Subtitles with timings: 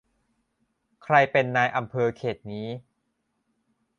[1.03, 2.67] ใครเป็นนายอำเภอเขตนี้